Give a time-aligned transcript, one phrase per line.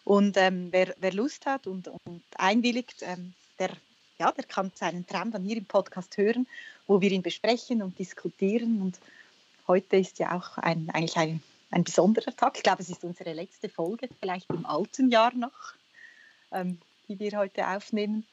[0.04, 3.70] Und ähm, wer, wer, Lust hat und, und einwilligt, ähm, der
[4.18, 6.46] ja, der kann seinen Traum dann hier im Podcast hören,
[6.87, 8.80] wo wir ihn besprechen und diskutieren.
[8.80, 8.98] Und
[9.66, 12.56] heute ist ja auch ein, eigentlich ein, ein besonderer Tag.
[12.56, 15.74] Ich glaube, es ist unsere letzte Folge, vielleicht im alten Jahr noch,
[16.52, 18.24] ähm, die wir heute aufnehmen.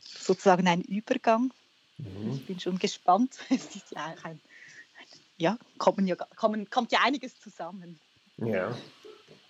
[0.00, 1.52] Sozusagen ein Übergang.
[1.98, 2.32] Mhm.
[2.34, 3.38] Ich bin schon gespannt.
[3.50, 4.40] Es ist ja auch ein,
[5.36, 8.00] ja, kommen ja, kommen, kommt ja einiges zusammen.
[8.38, 8.76] Ja,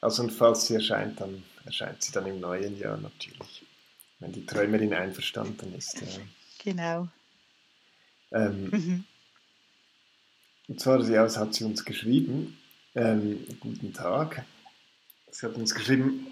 [0.00, 3.67] also und falls sie erscheint, dann erscheint sie dann im neuen Jahr natürlich
[4.20, 6.00] wenn die Träumerin einverstanden ist.
[6.00, 6.06] Ja.
[6.64, 7.08] Genau.
[8.32, 9.04] Ähm, mhm.
[10.68, 12.58] Und zwar ja, hat sie uns geschrieben,
[12.94, 14.44] ähm, guten Tag,
[15.30, 16.26] sie hat uns geschrieben,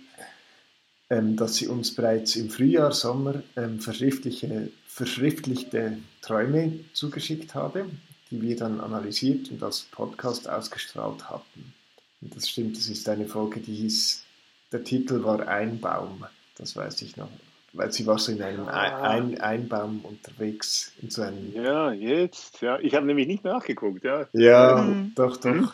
[1.08, 7.88] ähm, dass sie uns bereits im Frühjahr, Sommer ähm, verschriftliche, verschriftlichte Träume zugeschickt habe,
[8.30, 11.72] die wir dann analysiert und als Podcast ausgestrahlt hatten.
[12.20, 14.24] Und das stimmt, das ist eine Folge, die hieß,
[14.72, 17.30] der Titel war Ein Baum, das weiß ich noch
[17.76, 19.02] weil sie war so in einem ah.
[19.02, 20.92] ein Einbaum unterwegs.
[21.02, 22.60] In so einem ja, jetzt.
[22.62, 22.78] Ja.
[22.80, 24.04] Ich habe nämlich nicht nachgeguckt.
[24.04, 25.12] Ja, ja mhm.
[25.14, 25.54] doch, doch.
[25.54, 25.70] Mhm.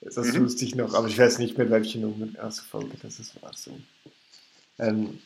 [0.00, 0.44] Das mhm.
[0.44, 3.52] wusste ich noch, aber ich weiß nicht mehr, welche Nummer, also Folge das war.
[3.54, 3.70] So.
[4.78, 5.18] Ähm,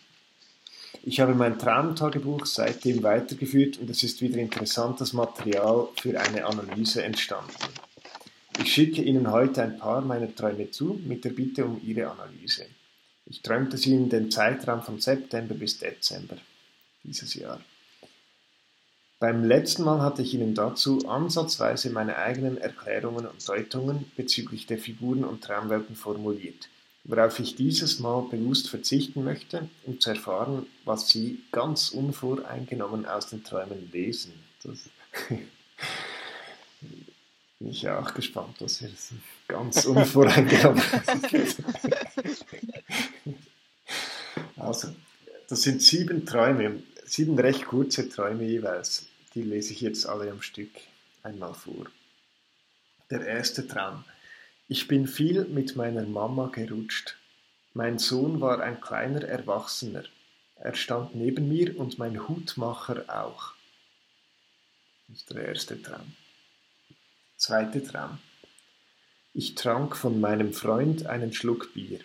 [1.02, 7.02] ich habe mein Traumtagebuch seitdem weitergeführt und es ist wieder interessantes Material für eine Analyse
[7.02, 7.52] entstanden.
[8.60, 12.66] Ich schicke Ihnen heute ein paar meiner Träume zu, mit der Bitte um Ihre Analyse.
[13.30, 16.38] Ich träumte sie in den Zeitraum von September bis Dezember
[17.04, 17.60] dieses Jahr.
[19.20, 24.78] Beim letzten Mal hatte ich Ihnen dazu ansatzweise meine eigenen Erklärungen und Deutungen bezüglich der
[24.78, 26.70] Figuren und Traumwelten formuliert,
[27.04, 33.26] worauf ich dieses Mal bewusst verzichten möchte, um zu erfahren, was Sie ganz unvoreingenommen aus
[33.26, 34.32] den Träumen lesen.
[34.62, 34.78] Das
[37.58, 38.88] bin ich auch gespannt, was Sie
[39.48, 40.80] ganz unvoreingenommen
[44.58, 44.94] Also,
[45.48, 49.06] das sind sieben Träume, sieben recht kurze Träume jeweils.
[49.34, 50.70] Die lese ich jetzt alle am Stück
[51.22, 51.86] einmal vor.
[53.10, 54.04] Der erste Traum.
[54.66, 57.16] Ich bin viel mit meiner Mama gerutscht.
[57.72, 60.04] Mein Sohn war ein kleiner Erwachsener.
[60.56, 63.54] Er stand neben mir und mein Hutmacher auch.
[65.06, 66.16] Das ist der erste Traum.
[67.36, 68.19] Zweiter Traum.
[69.32, 72.00] Ich trank von meinem Freund einen Schluck Bier.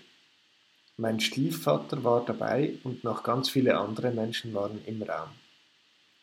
[0.97, 5.29] Mein Stiefvater war dabei und noch ganz viele andere Menschen waren im Raum.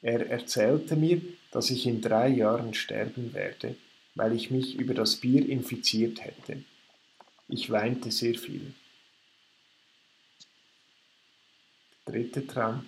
[0.00, 1.20] Er erzählte mir,
[1.50, 3.76] dass ich in drei Jahren sterben werde,
[4.14, 6.62] weil ich mich über das Bier infiziert hätte.
[7.48, 8.72] Ich weinte sehr viel.
[12.04, 12.86] Dritter Traum.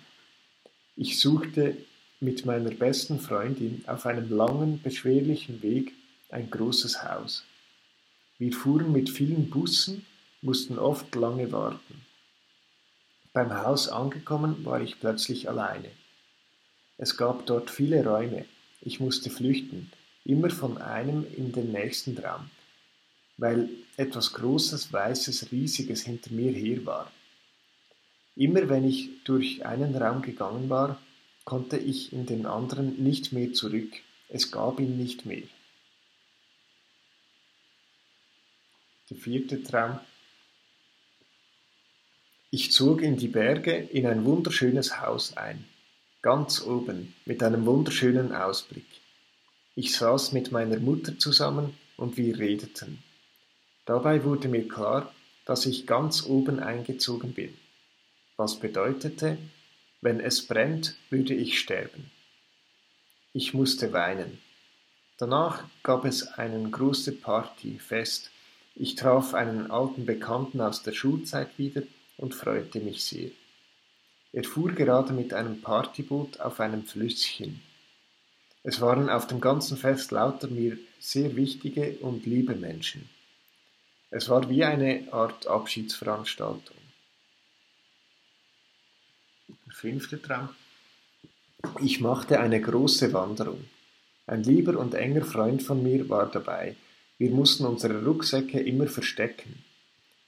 [0.95, 1.77] Ich suchte
[2.21, 5.93] mit meiner besten Freundin auf einem langen, beschwerlichen Weg
[6.29, 7.43] ein großes Haus.
[8.39, 10.05] Wir fuhren mit vielen Bussen
[10.43, 12.05] mussten oft lange warten.
[13.31, 15.89] Beim Haus angekommen war ich plötzlich alleine.
[16.97, 18.45] Es gab dort viele Räume.
[18.81, 19.91] Ich musste flüchten,
[20.25, 22.49] immer von einem in den nächsten Raum,
[23.37, 27.11] weil etwas Großes, Weißes, Riesiges hinter mir her war.
[28.35, 30.99] Immer wenn ich durch einen Raum gegangen war,
[31.45, 33.91] konnte ich in den anderen nicht mehr zurück.
[34.29, 35.43] Es gab ihn nicht mehr.
[39.09, 39.99] Der vierte Traum
[42.53, 45.65] ich zog in die Berge in ein wunderschönes Haus ein,
[46.21, 48.85] ganz oben, mit einem wunderschönen Ausblick.
[49.73, 53.01] Ich saß mit meiner Mutter zusammen und wir redeten.
[53.85, 55.11] Dabei wurde mir klar,
[55.45, 57.57] dass ich ganz oben eingezogen bin,
[58.37, 59.39] was bedeutete,
[60.01, 62.11] wenn es brennt, würde ich sterben.
[63.33, 64.37] Ich musste weinen.
[65.17, 68.29] Danach gab es eine große Party, Fest.
[68.75, 71.81] Ich traf einen alten Bekannten aus der Schulzeit wieder
[72.23, 73.31] und freute mich sehr.
[74.31, 77.61] Er fuhr gerade mit einem Partyboot auf einem Flüsschen.
[78.63, 83.09] Es waren auf dem ganzen Fest lauter mir sehr wichtige und liebe Menschen.
[84.09, 86.77] Es war wie eine Art Abschiedsveranstaltung.
[89.49, 90.49] Der fünfte Traum.
[91.81, 93.65] Ich machte eine große Wanderung.
[94.27, 96.77] Ein lieber und enger Freund von mir war dabei.
[97.17, 99.65] Wir mussten unsere Rucksäcke immer verstecken.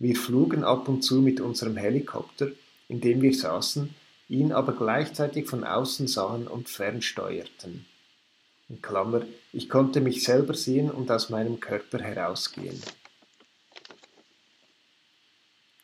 [0.05, 2.51] Wir flogen ab und zu mit unserem Helikopter,
[2.89, 3.89] in dem wir saßen,
[4.29, 7.87] ihn aber gleichzeitig von außen sahen und fernsteuerten.
[8.69, 12.79] In Klammer, ich konnte mich selber sehen und aus meinem Körper herausgehen.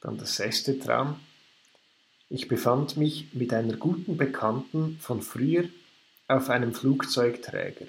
[0.01, 1.19] Dann der sechste Traum.
[2.29, 5.63] Ich befand mich mit einer guten Bekannten von früher
[6.27, 7.87] auf einem Flugzeugträger.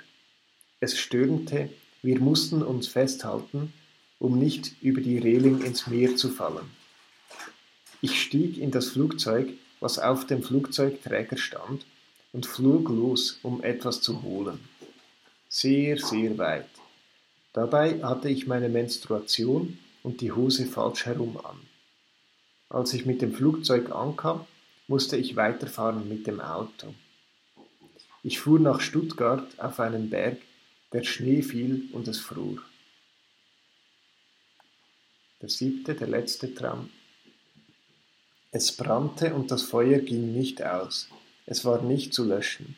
[0.80, 1.68] Es stürmte,
[2.00, 3.74] wir mussten uns festhalten,
[4.22, 6.70] um nicht über die Reling ins Meer zu fallen.
[8.00, 9.48] Ich stieg in das Flugzeug,
[9.80, 11.84] was auf dem Flugzeugträger stand,
[12.32, 14.60] und flog los, um etwas zu holen.
[15.48, 16.68] Sehr, sehr weit.
[17.52, 21.58] Dabei hatte ich meine Menstruation und die Hose falsch herum an.
[22.68, 24.46] Als ich mit dem Flugzeug ankam,
[24.86, 26.94] musste ich weiterfahren mit dem Auto.
[28.22, 30.38] Ich fuhr nach Stuttgart auf einen Berg,
[30.92, 32.58] der Schnee fiel und es fror.
[35.42, 36.88] Der siebte, der letzte Traum.
[38.52, 41.08] Es brannte und das Feuer ging nicht aus.
[41.46, 42.76] Es war nicht zu löschen.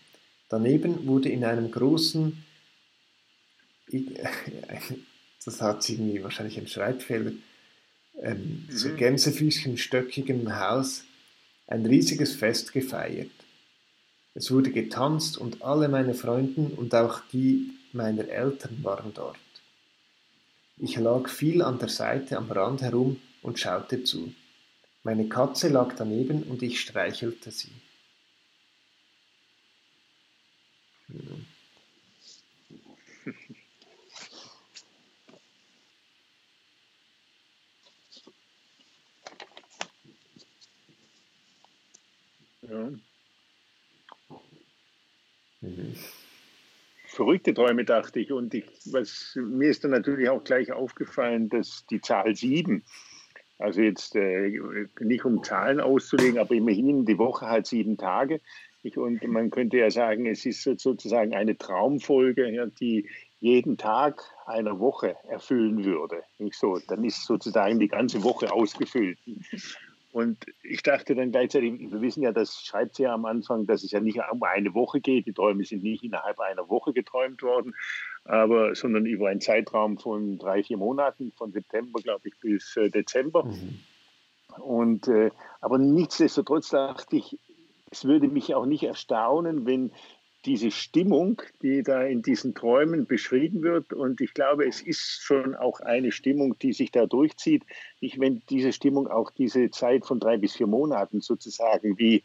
[0.48, 2.42] Daneben wurde in einem großen,
[5.44, 7.32] das hat irgendwie wahrscheinlich ein Schreibfehler,
[8.20, 8.96] ähm, so Mhm.
[8.96, 11.04] Gänsefüßchen stöckigem Haus
[11.66, 13.30] ein riesiges Fest gefeiert.
[14.34, 19.38] Es wurde getanzt und alle meine Freunden und auch die meiner Eltern waren dort.
[20.76, 24.34] Ich lag viel an der Seite am Rand herum und schaute zu.
[25.02, 27.72] Meine Katze lag daneben und ich streichelte sie.
[31.08, 31.46] Hm.
[42.62, 42.90] Ja.
[45.62, 45.94] Mhm.
[47.14, 48.32] Verrückte Träume, dachte ich.
[48.32, 52.82] Und ich, was, mir ist dann natürlich auch gleich aufgefallen, dass die Zahl 7,
[53.58, 54.60] also jetzt äh,
[55.00, 58.40] nicht um Zahlen auszulegen, aber immerhin die Woche hat sieben Tage.
[58.82, 63.08] Ich, und man könnte ja sagen, es ist sozusagen eine Traumfolge, ja, die
[63.40, 66.22] jeden Tag einer Woche erfüllen würde.
[66.38, 69.18] Nicht so, dann ist sozusagen die ganze Woche ausgefüllt.
[70.14, 73.82] Und ich dachte dann gleichzeitig, wir wissen ja, das schreibt sie ja am Anfang, dass
[73.82, 75.26] es ja nicht um eine Woche geht.
[75.26, 77.74] Die Träume sind nicht innerhalb einer Woche geträumt worden,
[78.24, 82.90] aber, sondern über einen Zeitraum von drei, vier Monaten, von September, glaube ich, bis äh,
[82.90, 83.42] Dezember.
[83.42, 83.80] Mhm.
[84.60, 87.36] Und, äh, aber nichtsdestotrotz dachte ich,
[87.90, 89.90] es würde mich auch nicht erstaunen, wenn
[90.44, 95.54] diese Stimmung, die da in diesen Träumen beschrieben wird, und ich glaube, es ist schon
[95.54, 97.64] auch eine Stimmung, die sich da durchzieht,
[98.00, 102.24] ich, wenn diese Stimmung auch diese Zeit von drei bis vier Monaten sozusagen wie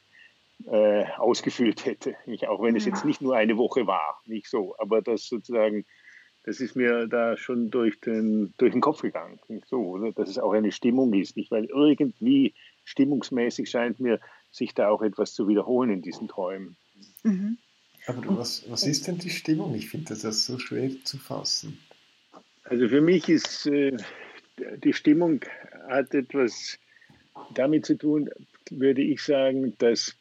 [0.65, 2.15] äh, ausgefüllt hätte.
[2.25, 2.47] Nicht?
[2.47, 5.85] Auch wenn es jetzt nicht nur eine Woche war, nicht so, aber das sozusagen,
[6.43, 10.11] das ist mir da schon durch den, durch den Kopf gegangen, nicht so, oder?
[10.11, 11.51] dass es auch eine Stimmung ist, nicht?
[11.51, 14.19] weil irgendwie stimmungsmäßig scheint mir,
[14.51, 16.75] sich da auch etwas zu wiederholen in diesen Träumen.
[17.23, 17.57] Mhm.
[18.07, 19.75] Aber was, was ist denn die Stimmung?
[19.75, 21.79] Ich finde das so schwer zu fassen.
[22.63, 23.97] Also für mich ist äh,
[24.83, 25.41] die Stimmung
[25.87, 26.77] hat etwas
[27.53, 28.29] damit zu tun,
[28.69, 30.15] würde ich sagen, dass,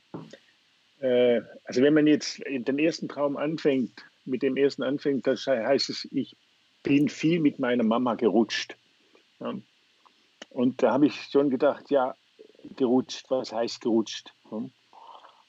[1.01, 5.91] äh, also wenn man jetzt den ersten Traum anfängt, mit dem ersten anfängt, das heißt
[5.91, 6.37] es, ich
[6.83, 8.77] bin viel mit meiner Mama gerutscht.
[9.41, 9.55] Ja.
[10.51, 12.15] Und da habe ich schon gedacht, ja,
[12.77, 14.33] gerutscht, was heißt gerutscht?
[14.51, 14.65] Ja.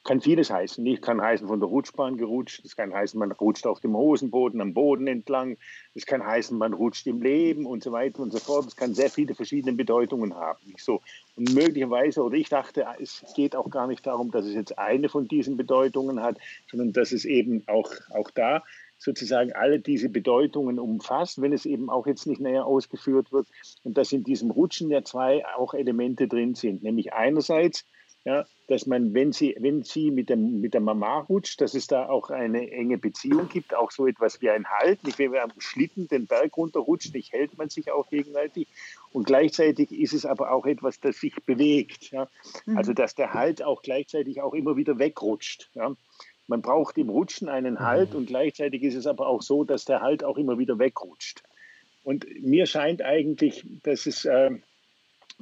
[0.04, 0.86] Kann vieles heißen.
[0.86, 2.64] Ich kann heißen von der Rutschbahn gerutscht.
[2.64, 5.58] Das kann heißen, man rutscht auf dem Hosenboden, am Boden entlang.
[5.94, 8.66] Das kann heißen, man rutscht im Leben und so weiter und so fort.
[8.66, 10.60] Das kann sehr viele verschiedene Bedeutungen haben.
[10.66, 11.02] Nicht so.
[11.36, 15.10] Und möglicherweise, oder ich dachte, es geht auch gar nicht darum, dass es jetzt eine
[15.10, 16.38] von diesen Bedeutungen hat,
[16.72, 18.64] sondern dass es eben auch, auch da
[19.00, 23.48] sozusagen alle diese Bedeutungen umfasst, wenn es eben auch jetzt nicht näher ausgeführt wird.
[23.84, 26.84] Und dass in diesem Rutschen ja zwei auch Elemente drin sind.
[26.84, 27.86] Nämlich einerseits,
[28.26, 31.88] ja, dass man, wenn sie, wenn sie mit, dem, mit der Mama rutscht, dass es
[31.88, 35.04] da auch eine enge Beziehung gibt, auch so etwas wie ein Halt.
[35.04, 38.68] Nicht, wenn man am Schlitten den Berg runterrutscht, nicht hält man sich auch gegenseitig.
[39.12, 42.12] Und gleichzeitig ist es aber auch etwas, das sich bewegt.
[42.12, 42.28] Ja.
[42.76, 45.70] Also dass der Halt auch gleichzeitig auch immer wieder wegrutscht.
[45.74, 45.96] Ja.
[46.48, 50.02] Man braucht im Rutschen einen Halt und gleichzeitig ist es aber auch so, dass der
[50.02, 51.44] Halt auch immer wieder wegrutscht.
[52.04, 54.52] Und mir scheint eigentlich, dass es äh,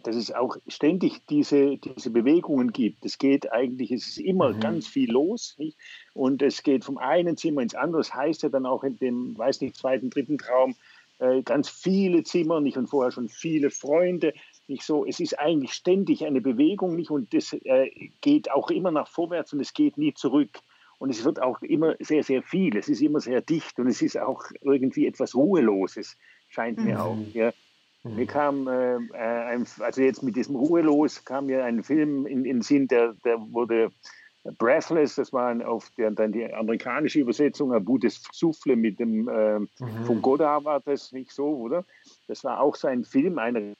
[0.04, 3.06] dass es auch ständig diese, diese Bewegungen gibt.
[3.06, 4.60] Es geht eigentlich, es ist immer mhm.
[4.60, 5.56] ganz viel los.
[5.58, 5.78] Nicht?
[6.14, 8.02] Und es geht vom einen Zimmer ins andere.
[8.02, 10.76] Das heißt ja dann auch in dem, weiß nicht, zweiten, dritten Traum,
[11.20, 12.78] äh, ganz viele Zimmer, nicht?
[12.78, 14.34] Und vorher schon viele Freunde.
[14.68, 17.10] Nicht so, es ist eigentlich ständig eine Bewegung, nicht?
[17.10, 17.90] Und das äh,
[18.22, 20.60] geht auch immer nach vorwärts und es geht nie zurück.
[21.00, 22.76] Und es wird auch immer sehr, sehr viel.
[22.76, 26.18] Es ist immer sehr dicht und es ist auch irgendwie etwas Ruheloses,
[26.50, 27.02] scheint mir mhm.
[27.02, 27.18] auch.
[27.34, 27.52] Ja.
[28.16, 32.62] Mir kam, äh, ein, also jetzt mit diesem Ruhelos, kam mir ein Film in den
[32.62, 33.90] Sinn, der, der wurde
[34.58, 39.60] Breathless, das war auf der, dann die amerikanische Übersetzung, Abu des Souffle mit dem, äh,
[39.60, 39.68] mhm.
[40.06, 41.86] von Godard war das nicht so, oder?
[42.28, 43.74] Das war auch sein Film einer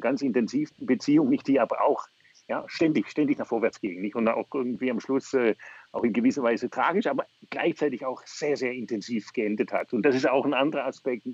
[0.00, 2.06] ganz intensiven Beziehung, nicht die aber auch
[2.48, 4.00] ja, ständig, ständig nach vorwärts ging.
[4.00, 4.16] Nicht?
[4.16, 5.54] Und auch irgendwie am Schluss äh,
[5.92, 9.92] auch in gewisser Weise tragisch, aber gleichzeitig auch sehr, sehr intensiv geendet hat.
[9.92, 11.26] Und das ist auch ein anderer Aspekt.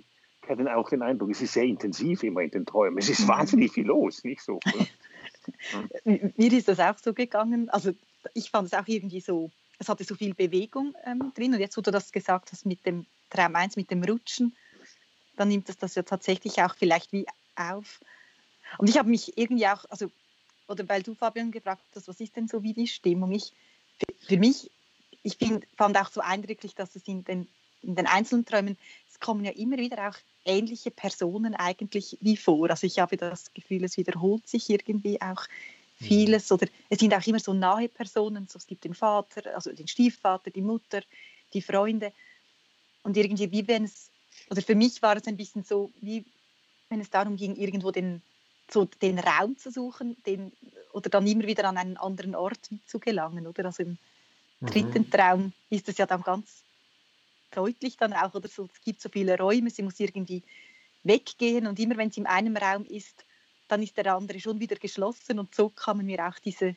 [0.42, 2.98] Ich hatte auch den Eindruck, es ist sehr intensiv immer in den Träumen.
[2.98, 4.58] Es ist wahnsinnig viel los, nicht so?
[6.04, 7.68] Mir ist das auch so gegangen.
[7.70, 7.92] Also
[8.34, 11.54] ich fand es auch irgendwie so, es hatte so viel Bewegung ähm, drin.
[11.54, 14.54] Und jetzt, wo du das gesagt hast mit dem Traum 1, mit dem Rutschen,
[15.36, 18.00] dann nimmt es das ja tatsächlich auch vielleicht wie auf.
[18.78, 20.10] Und ich habe mich irgendwie auch, also,
[20.68, 23.32] oder weil du Fabian gefragt hast, was ist denn so wie die Stimmung?
[23.32, 23.52] Ich,
[23.98, 24.70] für, für mich,
[25.22, 27.48] ich find, fand auch so eindrücklich, dass es in den,
[27.82, 28.76] in den einzelnen Träumen,
[29.10, 32.70] es kommen ja immer wieder auch ähnliche Personen eigentlich wie vor.
[32.70, 35.46] Also ich habe das Gefühl, es wiederholt sich irgendwie auch
[35.98, 36.04] mhm.
[36.04, 38.46] vieles oder es sind auch immer so nahe Personen.
[38.48, 41.02] So, es gibt den Vater, also den Stiefvater, die Mutter,
[41.52, 42.12] die Freunde
[43.02, 44.10] und irgendwie wie wenn es,
[44.50, 46.24] oder für mich war es ein bisschen so, wie
[46.88, 48.22] wenn es darum ging, irgendwo den,
[48.70, 50.52] so den Raum zu suchen, den,
[50.92, 53.66] oder dann immer wieder an einen anderen Ort zu gelangen, oder?
[53.66, 53.98] Also im
[54.60, 54.66] mhm.
[54.66, 56.62] dritten Traum ist es ja dann ganz
[57.50, 60.42] deutlich dann auch, oder so, es gibt so viele Räume, sie muss irgendwie
[61.02, 63.24] weggehen und immer wenn sie in einem Raum ist,
[63.68, 66.76] dann ist der andere schon wieder geschlossen und so kamen mir auch diese,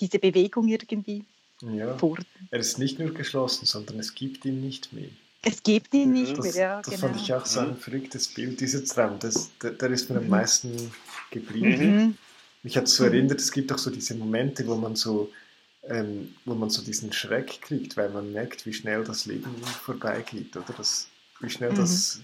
[0.00, 1.24] diese Bewegung irgendwie
[1.60, 2.18] ja, vor.
[2.50, 5.10] Er ist nicht nur geschlossen, sondern es gibt ihn nicht mehr.
[5.44, 6.82] Es gibt ihn nicht das, mehr, ja.
[6.82, 7.08] Das genau.
[7.08, 9.18] fand ich auch so ein verrücktes Bild, dieser Traum.
[9.18, 10.30] Das, der, der ist mir am mhm.
[10.30, 10.92] meisten
[11.30, 11.96] geblieben.
[11.96, 12.18] Mhm.
[12.62, 15.32] Mich hat es so erinnert, es gibt auch so diese Momente, wo man so
[15.84, 20.56] ähm, wo man so diesen Schreck kriegt, weil man merkt, wie schnell das Leben vorbeigeht,
[20.56, 20.72] oder?
[20.76, 21.08] Das,
[21.40, 21.76] wie schnell mhm.
[21.76, 22.20] das,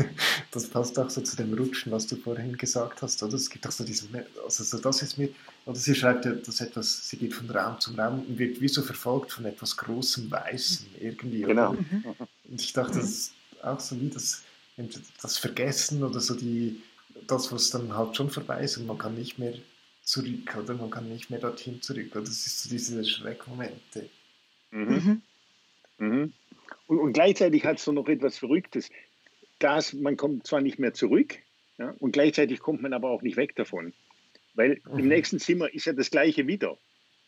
[0.50, 3.34] das passt auch so zu dem Rutschen, was du vorhin gesagt hast, oder?
[3.34, 4.08] Es gibt auch so diesen,
[4.44, 5.28] also so das ist mir,
[5.66, 8.68] oder sie schreibt ja, dass etwas, sie geht von Raum zu Raum und wird wie
[8.68, 11.74] so verfolgt von etwas großem Weißen irgendwie, Genau.
[11.74, 12.04] Mhm.
[12.48, 13.32] Und ich dachte, das ist
[13.62, 14.42] auch so wie das,
[15.22, 16.82] das Vergessen oder so die,
[17.28, 19.54] das, was dann halt schon vorbei ist und man kann nicht mehr
[20.06, 20.74] zurück, oder?
[20.74, 22.12] Man kann nicht mehr dorthin zurück.
[22.12, 22.22] Oder?
[22.22, 24.08] Das ist so diese Schreckmomente.
[24.70, 25.22] Mhm.
[25.98, 26.06] Mhm.
[26.06, 26.32] mhm.
[26.86, 28.90] Und, und, gleichzeitig hat es so noch etwas Verrücktes.
[29.58, 31.38] Das, man kommt zwar nicht mehr zurück,
[31.78, 33.92] ja, und gleichzeitig kommt man aber auch nicht weg davon.
[34.54, 34.98] Weil mhm.
[35.00, 36.78] im nächsten Zimmer ist ja das Gleiche wieder.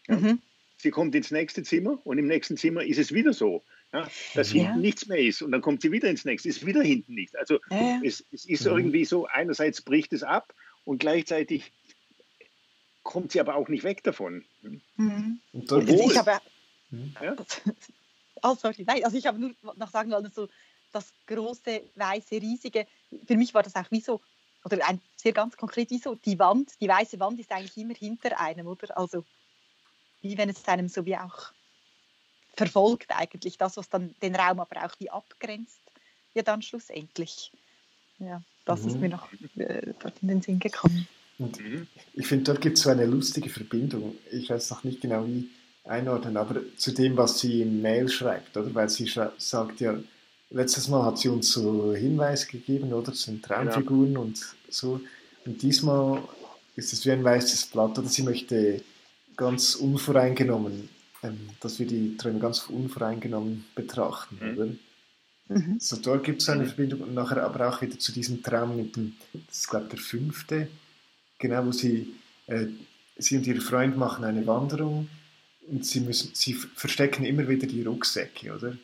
[0.07, 0.17] Ja.
[0.17, 0.41] Mhm.
[0.77, 3.65] Sie kommt ins nächste Zimmer und im nächsten Zimmer ist es wieder so.
[3.93, 4.65] Ja, dass ja.
[4.65, 7.35] hinten nichts mehr ist und dann kommt sie wieder ins nächste, ist wieder hinten nichts.
[7.35, 7.59] Also
[8.05, 8.77] es, es, ist mhm.
[8.77, 10.55] irgendwie so, einerseits bricht es ab
[10.85, 11.73] und gleichzeitig
[13.09, 14.45] kommt sie aber auch nicht weg davon.
[14.97, 15.41] Mhm.
[15.55, 16.39] Obwohl, ich habe,
[16.91, 17.17] hm?
[17.23, 17.35] ja?
[18.43, 20.47] oh, sorry, nein, also ich habe nur noch sagen wollen, so
[20.93, 22.87] das große, weiße, riesige,
[23.27, 24.21] für mich war das auch wie so,
[24.63, 27.95] oder ein sehr ganz konkret, wie so die Wand, die weiße Wand ist eigentlich immer
[27.95, 28.99] hinter einem, oder?
[28.99, 29.25] Also
[30.21, 31.53] wie wenn es einem so wie auch
[32.57, 35.81] verfolgt eigentlich, das, was dann den Raum aber auch wie abgrenzt,
[36.35, 37.53] ja dann schlussendlich.
[38.19, 38.89] Ja, das mhm.
[38.89, 41.09] ist mir noch äh, in den Sinn gekommen.
[41.39, 41.87] Und mhm.
[42.15, 44.17] ich finde, dort gibt es so eine lustige Verbindung.
[44.31, 45.49] Ich weiß noch nicht genau wie
[45.85, 48.75] einordnen, aber zu dem, was sie im Mail schreibt, oder?
[48.75, 49.99] Weil sie sagt ja,
[50.51, 53.13] letztes Mal hat sie uns so Hinweise gegeben, oder?
[53.13, 54.19] Das sind Traumfiguren ja.
[54.19, 55.01] und so.
[55.47, 56.23] Und diesmal
[56.77, 58.83] ist es wie ein weißes Blatt, oder sie möchte
[59.37, 60.89] ganz unvoreingenommen,
[61.23, 64.57] ähm, dass wir die Träume ganz unvoreingenommen betrachten, mhm.
[64.57, 64.69] oder?
[65.49, 65.77] Mhm.
[65.81, 66.69] So, dort gibt es eine mhm.
[66.69, 69.91] Verbindung und nachher aber auch wieder zu diesem Traum mit dem, das ist glaube ich
[69.93, 70.69] der fünfte,
[71.39, 72.15] genau, wo sie,
[72.47, 72.67] äh,
[73.17, 75.09] sie und ihr Freund machen eine Wanderung
[75.69, 78.77] und sie, müssen, sie verstecken immer wieder die Rucksäcke, oder?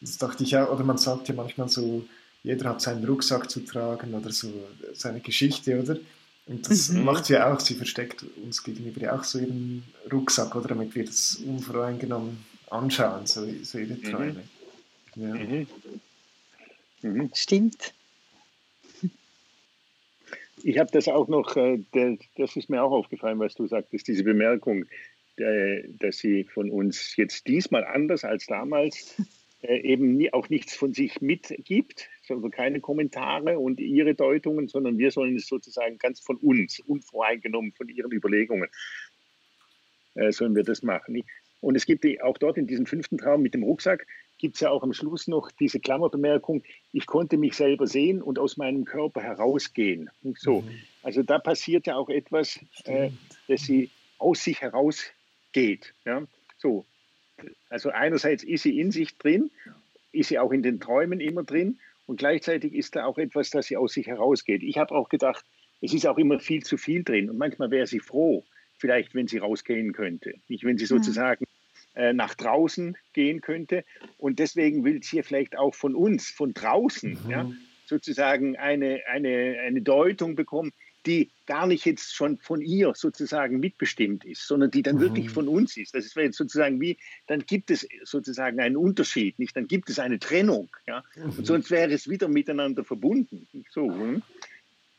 [0.00, 2.06] Das dachte ich auch, oder man sagt ja manchmal so,
[2.42, 4.52] jeder hat seinen Rucksack zu tragen oder so
[4.92, 5.96] seine Geschichte, oder?
[6.46, 7.04] Und das mhm.
[7.04, 9.82] macht sie auch, sie versteckt uns gegenüber auch so ihren
[10.12, 10.68] Rucksack, oder?
[10.68, 14.02] Damit wir das unvoreingenommen anschauen, so, so ihre mhm.
[14.02, 14.42] Träume.
[15.14, 15.66] Mhm.
[17.02, 17.10] Ja.
[17.10, 17.30] Mhm.
[17.34, 17.94] Stimmt
[20.62, 21.78] ich habe das auch noch, äh,
[22.36, 24.84] das ist mir auch aufgefallen, was du sagtest, diese Bemerkung,
[25.36, 29.16] dass sie von uns jetzt diesmal anders als damals
[29.64, 35.10] äh, eben auch nichts von sich mitgibt, also keine Kommentare und ihre Deutungen, sondern wir
[35.10, 38.68] sollen es sozusagen ganz von uns, unvoreingenommen von ihren Überlegungen,
[40.16, 41.22] äh, sollen wir das machen.
[41.60, 44.06] Und es gibt auch dort in diesem fünften Traum mit dem Rucksack,
[44.44, 48.38] gibt es ja auch am Schluss noch diese Klammerbemerkung, ich konnte mich selber sehen und
[48.38, 50.10] aus meinem Körper herausgehen.
[50.22, 50.60] Und so.
[50.60, 50.68] Mhm.
[51.02, 53.08] Also da passiert ja auch etwas, äh,
[53.48, 55.94] dass sie aus sich herausgeht.
[56.04, 56.24] Ja?
[56.58, 56.84] So.
[57.70, 59.50] Also einerseits ist sie in sich drin,
[60.12, 63.68] ist sie auch in den Träumen immer drin und gleichzeitig ist da auch etwas, das
[63.68, 64.62] sie aus sich herausgeht.
[64.62, 65.42] Ich habe auch gedacht,
[65.80, 68.44] es ist auch immer viel zu viel drin und manchmal wäre sie froh,
[68.76, 70.34] vielleicht, wenn sie rausgehen könnte.
[70.48, 70.98] Nicht, wenn sie mhm.
[70.98, 71.46] sozusagen
[72.12, 73.84] nach draußen gehen könnte.
[74.18, 77.30] Und deswegen will sie vielleicht auch von uns, von draußen, mhm.
[77.30, 77.50] ja,
[77.86, 80.72] sozusagen eine, eine, eine Deutung bekommen,
[81.06, 85.00] die gar nicht jetzt schon von ihr sozusagen mitbestimmt ist, sondern die dann mhm.
[85.00, 85.94] wirklich von uns ist.
[85.94, 86.96] Das ist jetzt sozusagen wie,
[87.26, 89.54] dann gibt es sozusagen einen Unterschied, nicht?
[89.54, 91.04] Dann gibt es eine Trennung, ja.
[91.14, 91.38] Mhm.
[91.38, 93.46] Und sonst wäre es wieder miteinander verbunden.
[93.70, 93.90] So.
[93.92, 94.22] Hm?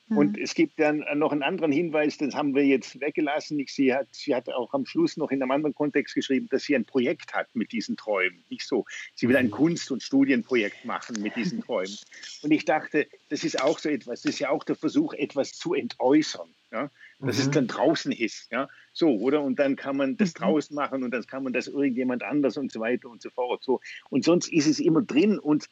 [0.10, 0.44] Und mhm.
[0.44, 3.58] es gibt dann noch einen anderen Hinweis, das haben wir jetzt weggelassen.
[3.60, 6.64] Ich, sie, hat, sie hat auch am Schluss noch in einem anderen Kontext geschrieben, dass
[6.64, 8.44] sie ein Projekt hat mit diesen Träumen.
[8.50, 8.86] Nicht so.
[9.16, 9.52] Sie will ein mhm.
[9.52, 11.98] Kunst- und Studienprojekt machen mit diesen Träumen.
[12.44, 15.54] Und ich dachte, das ist auch so etwas, das ist ja auch der Versuch, etwas
[15.54, 16.50] zu entäußern.
[16.72, 16.92] Ja?
[17.20, 17.42] Dass mhm.
[17.42, 18.52] es dann draußen ist.
[18.52, 18.68] Ja?
[18.94, 19.42] So, oder?
[19.42, 20.40] Und dann kann man das mhm.
[20.40, 23.64] draußen machen und dann kann man das irgendjemand anders und so weiter und so fort.
[23.64, 23.82] So.
[24.10, 25.68] Und sonst ist es immer drin und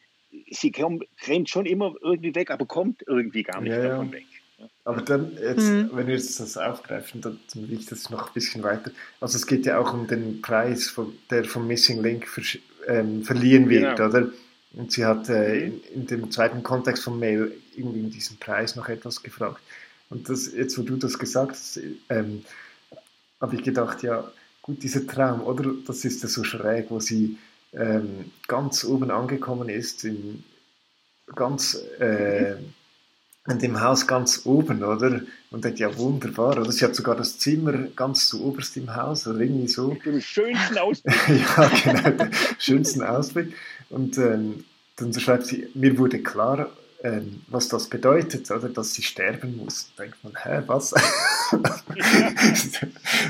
[0.49, 4.25] sie kommt, rennt schon immer irgendwie weg, aber kommt irgendwie gar nicht ja, davon weg.
[4.85, 5.89] Aber dann, jetzt, mhm.
[5.93, 8.91] wenn wir jetzt das aufgreifen, dann, dann will ich das noch ein bisschen weiter.
[9.19, 12.43] Also es geht ja auch um den Preis, von, der vom Missing Link ver,
[12.87, 14.09] ähm, verliehen wird, genau.
[14.09, 14.29] oder?
[14.73, 18.75] Und sie hat äh, in, in, dem zweiten Kontext vom Mail irgendwie in diesem Preis
[18.75, 19.61] noch etwas gefragt.
[20.09, 22.43] Und das, jetzt, wo du das gesagt hast, ähm,
[23.39, 25.73] habe ich gedacht, ja, gut, dieser Traum, oder?
[25.85, 27.37] Das ist ja so schräg, wo sie
[27.73, 30.43] ähm, ganz oben angekommen ist, in,
[31.35, 32.55] ganz äh,
[33.47, 35.21] in dem Haus ganz oben, oder?
[35.51, 36.71] Und das ja wunderbar, oder?
[36.71, 39.89] Sie hat sogar das Zimmer ganz zu oberst im Haus, oder irgendwie so.
[39.89, 41.15] Mit dem schönsten Ausblick.
[41.27, 43.53] ja, genau, den schönsten Ausblick.
[43.89, 44.63] Und ähm,
[44.95, 46.69] dann schreibt sie, mir wurde klar,
[47.03, 48.69] ähm, was das bedeutet, oder?
[48.69, 49.91] Dass sie sterben muss.
[49.97, 50.91] Da denkt man, hä, was?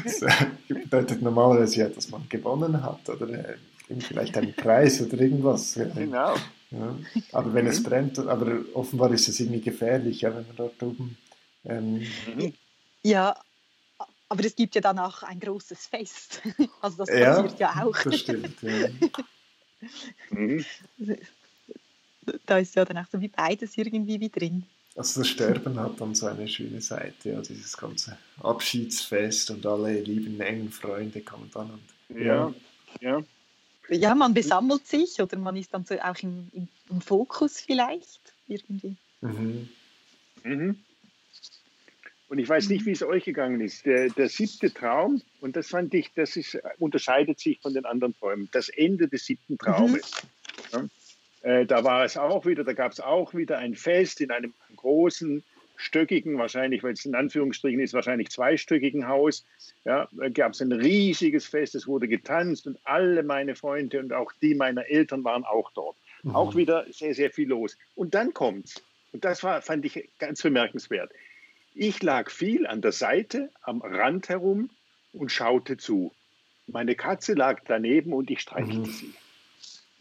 [0.04, 0.22] das
[0.68, 3.56] bedeutet normalerweise ja, dass man gewonnen hat, oder?
[4.00, 5.74] Vielleicht einen Preis oder irgendwas.
[5.96, 6.36] Genau.
[6.72, 6.98] Ja.
[7.32, 7.72] Aber wenn mhm.
[7.72, 11.18] es brennt, aber offenbar ist es irgendwie gefährlich, ja, wenn man dort oben.
[11.66, 12.54] Ähm mhm.
[13.04, 13.36] ja,
[14.28, 16.42] aber es gibt ja dann auch ein großes Fest.
[16.82, 17.98] Also das ja, passiert ja auch.
[18.04, 18.90] Das stimmt, ja.
[20.32, 20.66] Mhm.
[22.46, 24.66] Da ist ja dann auch so wie beides irgendwie wie drin.
[24.96, 30.00] Also das Sterben hat dann so eine schöne Seite, ja, dieses ganze Abschiedsfest und alle
[30.02, 32.54] lieben engen Freunde kommen dann und ja,
[33.02, 33.18] ja.
[33.18, 33.24] ja
[33.94, 38.22] ja, man besammelt sich oder man ist dann so auch im, im, im Fokus vielleicht
[38.48, 38.96] irgendwie.
[39.22, 39.70] Mhm.
[40.44, 40.84] Mhm.
[42.30, 43.86] Und ich weiß nicht, wie es euch gegangen ist.
[43.86, 48.18] Der, der siebte Traum, und das fand ich, das ist, unterscheidet sich von den anderen
[48.18, 48.50] Träumen.
[48.52, 50.12] Das Ende des siebten Traumes.
[50.72, 50.90] Mhm.
[51.44, 54.32] Ja, äh, da war es auch wieder, da gab es auch wieder ein Fest in
[54.32, 55.44] einem großen
[55.76, 59.46] stöckigen, wahrscheinlich, weil es in Anführungsstrichen ist, wahrscheinlich zweistöckigen Haus.
[59.86, 64.32] Ja, gab es ein riesiges Fest, es wurde getanzt und alle meine Freunde und auch
[64.42, 65.98] die meiner Eltern waren auch dort.
[66.24, 66.36] Mhm.
[66.36, 67.78] Auch wieder sehr, sehr viel los.
[67.96, 68.82] Und dann kommt's.
[69.12, 71.12] Und das war, fand ich ganz bemerkenswert.
[71.76, 74.70] Ich lag viel an der Seite, am Rand herum
[75.12, 76.14] und schaute zu.
[76.68, 78.86] Meine Katze lag daneben und ich streichelte mhm.
[78.86, 79.14] sie.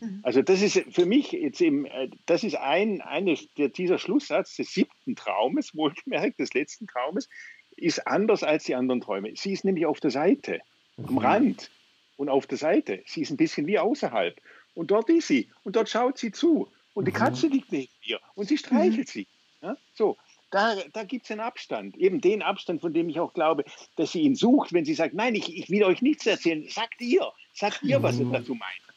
[0.02, 0.20] Mhm.
[0.24, 4.72] Also das ist für mich jetzt eben, äh, das ist ein, eine, dieser Schlusssatz des
[4.72, 7.28] siebten Traumes, wohlgemerkt des letzten Traumes,
[7.76, 9.32] ist anders als die anderen Träume.
[9.36, 10.60] Sie ist nämlich auf der Seite,
[10.98, 11.18] am mhm.
[11.18, 11.70] Rand
[12.16, 13.02] und auf der Seite.
[13.06, 14.40] Sie ist ein bisschen wie außerhalb.
[14.74, 16.68] Und dort ist sie und dort schaut sie zu.
[16.94, 17.16] Und die mhm.
[17.16, 19.28] Katze liegt neben ihr und sie streichelt sie.
[19.62, 20.16] Ja, so,
[20.50, 21.96] da, da gibt es einen Abstand.
[21.96, 25.14] Eben den Abstand, von dem ich auch glaube, dass sie ihn sucht, wenn sie sagt,
[25.14, 26.66] nein, ich, ich will euch nichts erzählen.
[26.68, 28.91] Sagt ihr, sagt ihr, was ihr dazu meint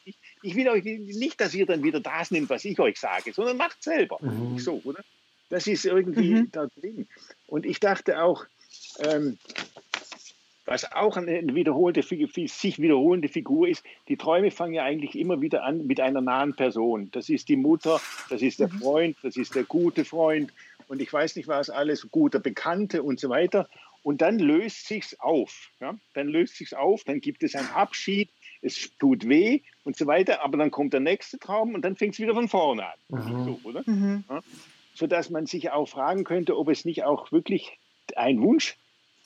[0.46, 3.56] ich will euch nicht, dass ihr dann wieder das nimmt, was ich euch sage, sondern
[3.56, 4.18] macht selber.
[4.20, 4.58] Mhm.
[4.58, 5.02] So, oder?
[5.48, 6.52] Das ist irgendwie mhm.
[6.52, 7.08] da drin.
[7.48, 8.44] Und ich dachte auch,
[9.00, 9.38] ähm,
[10.64, 15.64] was auch eine wiederholte, sich wiederholende Figur ist, die Träume fangen ja eigentlich immer wieder
[15.64, 17.10] an mit einer nahen Person.
[17.12, 18.78] Das ist die Mutter, das ist der mhm.
[18.78, 20.52] Freund, das ist der gute Freund
[20.86, 23.68] und ich weiß nicht was alles, guter Bekannte und so weiter.
[24.02, 25.70] Und dann löst sich's auf.
[25.80, 25.96] Ja?
[26.14, 28.28] Dann löst sich's auf, dann gibt es einen Abschied,
[28.66, 32.14] es tut weh und so weiter, aber dann kommt der nächste Traum und dann fängt
[32.14, 32.98] es wieder von vorne an.
[33.08, 33.44] Mhm.
[33.44, 33.82] So, oder?
[33.86, 34.24] Mhm.
[34.28, 34.40] Ja?
[34.94, 37.78] Sodass man sich auch fragen könnte, ob es nicht auch wirklich
[38.16, 38.76] ein Wunsch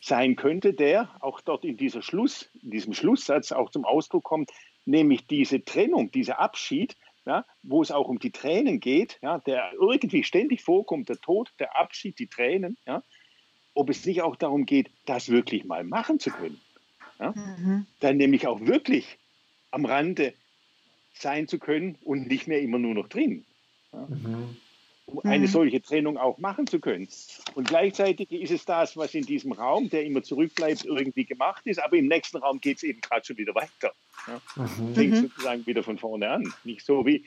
[0.03, 4.50] sein könnte, der auch dort in, dieser Schluss, in diesem Schlusssatz auch zum Ausdruck kommt,
[4.85, 9.72] nämlich diese Trennung, dieser Abschied, ja, wo es auch um die Tränen geht, ja, der
[9.74, 13.03] irgendwie ständig vorkommt, der Tod, der Abschied, die Tränen, ja,
[13.74, 16.61] ob es nicht auch darum geht, das wirklich mal machen zu können.
[17.20, 17.33] Ja?
[17.33, 17.87] Mhm.
[18.00, 19.18] Dann nämlich auch wirklich
[19.70, 20.35] am Rande
[21.12, 23.44] sein zu können und nicht mehr immer nur noch drin.
[23.92, 24.06] Ja?
[24.09, 24.56] Mhm.
[25.06, 25.50] Um eine mhm.
[25.50, 27.09] solche Trennung auch machen zu können.
[27.54, 31.83] Und gleichzeitig ist es das, was in diesem Raum, der immer zurückbleibt, irgendwie gemacht ist,
[31.83, 33.92] aber im nächsten Raum geht es eben gerade schon wieder weiter.
[34.28, 34.40] Ja?
[34.54, 34.94] Mhm.
[34.94, 35.22] Fängt mhm.
[35.22, 36.52] sozusagen wieder von vorne an.
[36.62, 37.26] Nicht so wie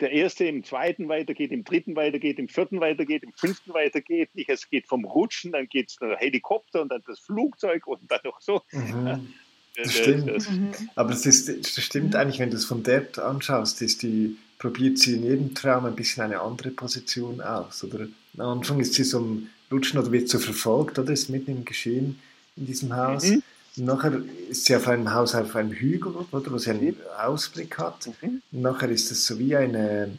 [0.00, 4.34] der erste im zweiten weitergeht, im dritten weitergeht, im vierten weitergeht, im fünften weitergeht.
[4.34, 8.10] Nicht, es geht vom Rutschen, dann geht es der Helikopter und dann das Flugzeug und
[8.10, 8.62] dann noch so.
[8.72, 9.32] Mhm.
[9.76, 10.28] Das stimmt.
[10.28, 10.72] Das, mhm.
[10.94, 14.98] Aber es ist, das stimmt eigentlich, wenn du es von dort anschaust, ist die, probiert
[14.98, 17.82] sie in jedem Traum ein bisschen eine andere Position aus.
[17.84, 18.06] Oder
[18.36, 21.64] am Anfang ist sie so am Rutschen oder wird so verfolgt oder ist mitten im
[21.64, 22.18] Geschehen
[22.56, 23.24] in diesem Haus.
[23.24, 23.42] Mhm.
[23.76, 27.78] Und nachher ist sie auf einem Haus auf einem Hügel, oder, wo sie einen Ausblick
[27.78, 28.08] hat.
[28.20, 28.42] Mhm.
[28.52, 30.18] Und nachher ist es so wie eine,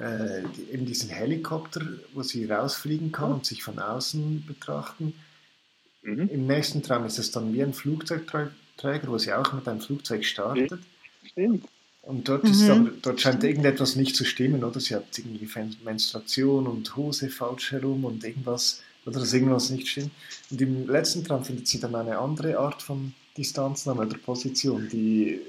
[0.00, 0.40] äh,
[0.72, 1.82] eben diesen Helikopter,
[2.14, 5.12] wo sie rausfliegen kann und sich von außen betrachten.
[6.02, 6.28] Mhm.
[6.28, 10.24] Im nächsten Traum ist es dann wie ein Flugzeugträger, wo sie auch mit einem Flugzeug
[10.24, 10.80] startet.
[11.24, 11.64] Stimmt.
[12.02, 12.70] Und dort, ist mhm.
[12.70, 14.78] aber, dort scheint irgendetwas nicht zu stimmen, oder?
[14.78, 15.48] Sie hat irgendwie
[15.84, 20.10] Menstruation und Hose falsch herum und irgendwas oder dass irgendwas nicht stimmt.
[20.50, 25.40] Und im letzten Traum findet sie dann eine andere Art von Distanznahme oder Position, die,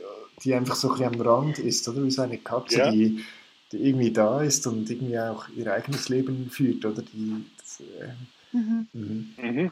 [0.44, 2.92] die einfach so ein bisschen am Rand ist, oder wie so eine Katze, ja.
[2.92, 3.24] die,
[3.72, 7.46] die irgendwie da ist und irgendwie auch ihr eigenes Leben führt, oder die.
[7.58, 8.88] Das, äh, mhm.
[8.94, 9.72] Mhm.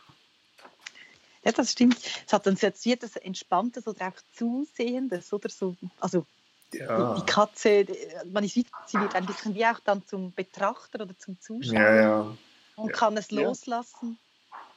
[1.46, 1.98] Ja, das stimmt.
[2.26, 5.76] Es hat dann wie das Entspanntes oder auch Zusehendes, oder so.
[6.00, 6.26] Also
[6.74, 7.16] ja.
[7.16, 7.86] die Katze,
[8.32, 11.74] man sieht, sie wird ein bisschen wie auch dann zum Betrachter oder zum Zuschauer.
[11.76, 12.38] Ja, ja
[12.76, 14.18] und kann es loslassen.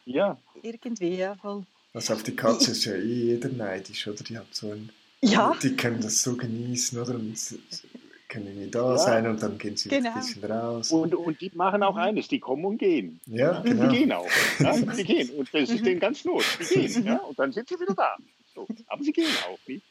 [0.04, 0.38] Ja.
[0.62, 1.64] Irgendwie, ja, voll.
[1.92, 4.22] Also auf die Katze ist ja eh jeder neidisch, oder?
[4.22, 5.57] Die hat so ein, ja.
[5.62, 7.14] Die können das so genießen, oder?
[7.14, 7.37] Und
[8.29, 8.99] können irgendwie da ja.
[8.99, 10.11] sein und dann gehen sie genau.
[10.11, 10.91] ein bisschen raus.
[10.91, 13.21] Und, und die machen auch eines, die kommen und gehen.
[13.27, 13.88] Ja, genau.
[13.88, 14.29] Die gehen auch.
[14.59, 15.31] Ja, die gehen.
[15.31, 16.45] Und das ist denen ganz los.
[16.61, 17.05] Die gehen.
[17.07, 18.17] Ja, und dann sind sie wieder da.
[18.55, 18.67] So.
[18.87, 19.59] Aber sie gehen auch.
[19.67, 19.85] Nicht?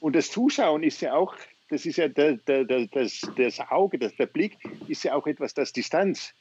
[0.00, 1.34] Und das Zuschauen ist ja auch,
[1.68, 5.26] das ist ja der, der, der, das, das Auge, das, der Blick ist ja auch
[5.26, 6.34] etwas, das Distanz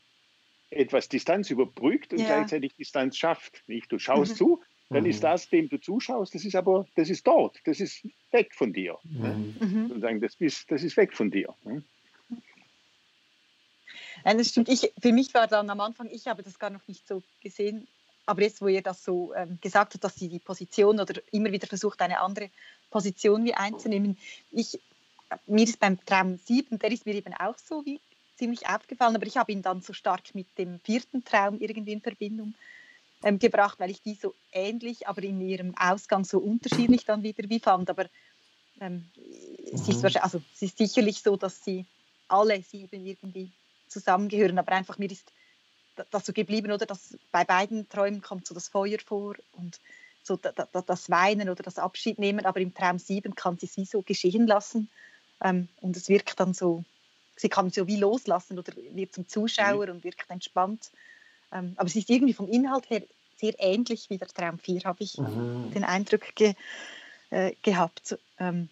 [0.72, 2.28] etwas Distanz überbrückt und ja.
[2.28, 3.64] gleichzeitig Distanz schafft.
[3.68, 3.92] Nicht?
[3.92, 4.38] Du schaust mhm.
[4.38, 5.10] zu, dann mhm.
[5.10, 8.74] ist das, dem du zuschaust, das ist aber, das ist dort, das ist weg von
[8.74, 8.98] dir.
[9.04, 9.56] Mhm.
[9.60, 10.22] Mhm.
[10.22, 11.54] Das, ist, das ist weg von dir.
[14.26, 14.68] Nein, das stimmt.
[14.68, 17.88] Ich, für mich war dann am Anfang, ich habe das gar noch nicht so gesehen,
[18.26, 21.52] aber jetzt, wo ihr das so ähm, gesagt habt, dass sie die Position oder immer
[21.52, 22.50] wieder versucht, eine andere
[22.90, 24.18] Position wie einzunehmen,
[24.52, 24.80] ich,
[25.46, 28.00] mir ist beim Traum 7, der ist mir eben auch so wie
[28.38, 32.02] ziemlich aufgefallen, aber ich habe ihn dann so stark mit dem vierten Traum irgendwie in
[32.02, 32.54] Verbindung
[33.24, 37.50] ähm, gebracht, weil ich die so ähnlich, aber in ihrem Ausgang so unterschiedlich dann wieder
[37.50, 37.90] wie fand.
[37.90, 38.06] Aber
[38.80, 39.74] ähm, mhm.
[39.74, 40.22] es, ist mhm.
[40.22, 41.86] also, es ist sicherlich so, dass sie
[42.28, 43.52] alle sieben irgendwie
[43.88, 45.32] zusammengehören, aber einfach mir ist
[46.12, 49.80] das so geblieben, oder dass bei beiden Träumen kommt so das Feuer vor und
[50.24, 54.48] so das Weinen oder das Abschiednehmen, aber im Traum 7 kann sie sie so geschehen
[54.48, 54.90] lassen
[55.44, 56.86] ähm, und es wirkt dann so
[57.40, 59.92] sie kann so wie loslassen oder wird zum Zuschauer mhm.
[59.94, 60.92] und wirkt entspannt.
[61.52, 63.04] Ähm, aber sie ist irgendwie vom Inhalt her
[63.38, 65.72] sehr ähnlich wie der Traum 4, habe ich mhm.
[65.74, 66.54] den Eindruck ge,
[67.30, 68.18] äh, gehabt.
[68.38, 68.70] Ähm,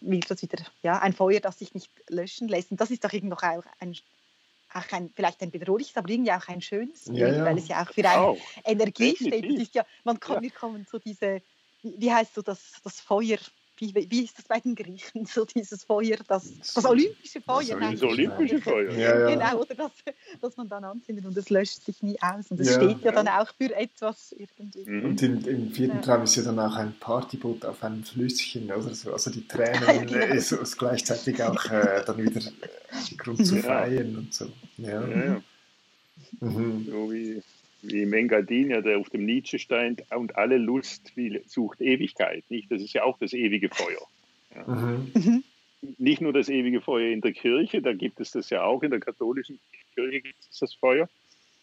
[0.00, 2.70] wie das wieder, ja, ein Feuer, das sich nicht löschen lässt.
[2.70, 3.96] Und das ist doch irgendwie auch ein,
[4.72, 7.44] auch ein, vielleicht ein bedrohliches, aber irgendwie auch ein schönes Bild, ja, ja.
[7.44, 8.38] weil es ja auch für eine auch.
[8.64, 9.38] Energie Definitiv.
[9.38, 9.56] steht.
[9.56, 10.42] Es ist ja, man kann, ja.
[10.42, 11.42] wir kommen so diese,
[11.82, 13.38] wie heißt so das, das Feuer,
[13.76, 17.78] wie, wie ist das bei den Griechen, so dieses Feuer, das, das olympische Feuer.
[17.80, 18.92] Das, das olympische Feuer.
[18.92, 19.30] Ja, ja.
[19.30, 19.90] Genau, oder das,
[20.40, 22.50] das man dann anzündet und es löscht sich nie aus.
[22.50, 24.84] Und es ja, steht ja, dann auch für etwas irgendwie.
[24.84, 25.04] Mhm.
[25.04, 28.94] Und im, im vierten Traum ist ja dann auch ein Partyboot auf einem Flüsschen oder
[28.94, 29.12] so.
[29.12, 30.26] Also die Tränen genau.
[30.26, 32.40] ist, ist, gleichzeitig auch äh, dann wieder
[33.16, 34.46] Grund zu feiern und so.
[34.76, 35.00] Ja.
[36.40, 36.86] Mhm.
[36.86, 37.42] So wie
[37.82, 41.12] wie Mengadin, der auf dem Nietzsche steint, und alle Lust
[41.46, 42.44] sucht Ewigkeit.
[42.48, 42.70] Nicht?
[42.70, 44.06] Das ist ja auch das ewige Feuer.
[44.54, 44.66] Ja.
[44.66, 45.44] Mhm.
[45.98, 48.90] Nicht nur das ewige Feuer in der Kirche, da gibt es das ja auch, in
[48.90, 49.58] der katholischen
[49.94, 51.08] Kirche gibt es das Feuer.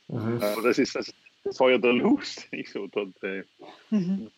[0.09, 0.41] Mhm.
[0.41, 1.13] Aber das ist das
[1.55, 2.51] Feuer der Lust.
[2.51, 3.43] Nicht so, dort, äh,
[3.89, 4.29] mhm.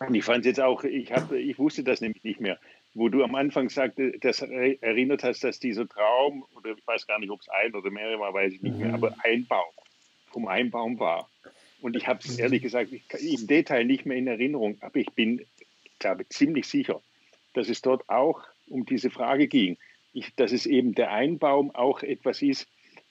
[0.00, 2.58] Und ich fand jetzt auch, ich, hab, ich wusste das nämlich nicht mehr
[2.96, 7.18] wo du am Anfang sagte, das erinnert hast, dass dieser Traum, oder ich weiß gar
[7.18, 8.94] nicht, ob es ein oder mehrere war, weiß ich nicht mehr, mhm.
[8.94, 9.70] aber ein Baum,
[10.32, 11.28] vom ein Baum war.
[11.82, 12.44] Und ich habe es mhm.
[12.44, 15.44] ehrlich gesagt im Detail nicht mehr in Erinnerung, aber ich bin,
[15.84, 17.02] ich glaube, ziemlich sicher,
[17.52, 19.76] dass es dort auch um diese Frage ging,
[20.14, 22.66] ich, dass es eben der Einbaum auch etwas ist,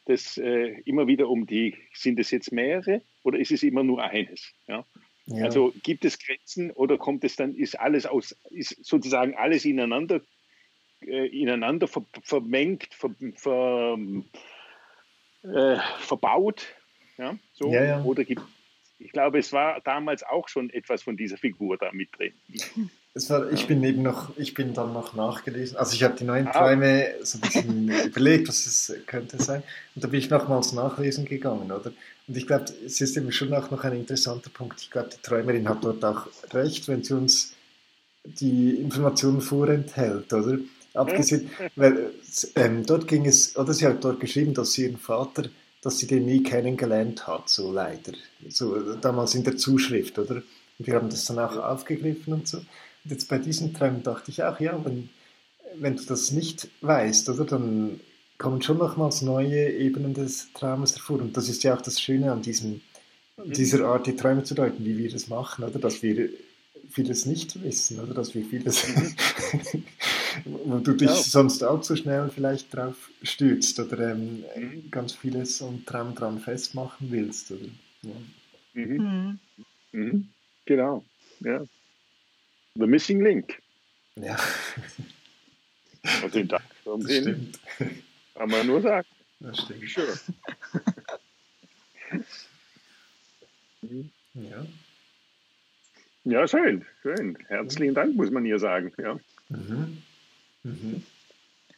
[0.06, 4.04] das äh, immer wieder um die, sind es jetzt mehrere oder ist es immer nur
[4.04, 4.52] eines?
[4.68, 4.84] Ja?
[5.28, 5.46] Ja.
[5.46, 10.22] Also gibt es Grenzen oder kommt es dann, ist alles aus, ist sozusagen alles ineinander
[11.02, 13.98] äh, ineinander ver vermengt, ver ver
[15.44, 16.68] äh, verbaut.
[17.18, 17.72] Ja, so.
[17.72, 18.04] Ja, ja.
[18.04, 18.42] Oder gibt
[18.98, 22.34] ich glaube, es war damals auch schon etwas von dieser Figur da mit drin.
[23.16, 25.78] War, ich bin eben noch, ich bin dann noch nachgelesen.
[25.78, 26.52] Also ich habe die neuen Ah.
[26.52, 29.64] Träume so ein bisschen überlegt, was es könnte sein.
[29.96, 31.94] Und da bin ich nochmals nachlesen gegangen, oder?
[32.28, 34.82] Und ich glaube, es ist eben schon auch noch ein interessanter Punkt.
[34.82, 37.54] Ich glaube, die Träumerin hat dort auch recht, wenn sie uns
[38.26, 40.58] die Informationen vorenthält, oder?
[40.94, 42.12] Abgesehen, weil
[42.56, 45.44] ähm, dort ging es, oder sie hat dort geschrieben, dass sie ihren Vater,
[45.82, 48.12] dass sie den nie kennengelernt hat, so leider.
[48.50, 50.36] So damals in der Zuschrift, oder?
[50.78, 52.60] Und wir haben das dann auch aufgegriffen und so.
[53.06, 55.10] Und jetzt bei diesen Träumen dachte ich auch, ja, wenn,
[55.76, 58.00] wenn du das nicht weißt, oder, dann
[58.38, 61.22] kommen schon nochmals neue Ebenen des Traumes hervor.
[61.22, 62.82] Und das ist ja auch das Schöne an diesem,
[63.46, 65.80] dieser Art, die Träume zu deuten, wie wir das machen, oder?
[65.80, 66.30] Dass wir
[66.90, 68.14] vieles nicht wissen, oder?
[68.14, 68.86] Dass wir vieles,
[70.46, 71.16] wo du dich Ja.
[71.16, 74.92] sonst allzu schnell vielleicht drauf stürzt oder ähm, Mhm.
[74.92, 77.66] ganz vieles am Traum dran festmachen willst, oder?
[78.04, 78.12] Ja.
[78.74, 78.98] Mhm.
[78.98, 79.40] Mhm.
[79.92, 80.28] Mhm.
[80.66, 81.04] Genau.
[81.42, 81.64] Ja.
[82.76, 83.62] The Missing Link.
[84.16, 84.38] ja,
[86.24, 87.60] Und den Tag das stimmt.
[88.36, 89.08] kann man nur sagen.
[89.40, 89.90] Das stimmt.
[89.90, 90.20] Sure.
[94.34, 94.66] Ja.
[96.24, 97.38] Ja, schön, schön.
[97.48, 99.18] Herzlichen Dank, muss man hier sagen, ja,
[99.50, 100.02] Mhm.
[100.64, 101.04] Mhm.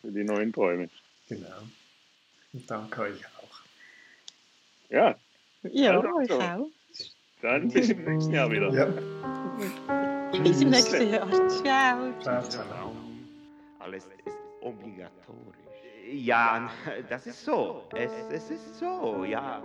[0.02, 0.90] für die neuen Träume.
[1.28, 1.68] Genau.
[2.54, 3.60] Und danke euch auch.
[4.90, 5.20] Ja,
[5.64, 6.40] Ja, Also, so.
[6.42, 6.70] auch.
[7.42, 8.72] dann bis im nächsten Jahr wieder.
[8.74, 10.04] Ja.
[10.44, 10.72] Nächsten
[11.12, 11.28] Jahr.
[11.50, 12.14] Ciao.
[12.20, 12.92] Ciao, ciao.
[13.80, 15.58] Alles ist obligatorisch.
[16.12, 16.70] Ja,
[17.10, 17.84] das ist so.
[17.96, 19.62] Es, es ist so, ja.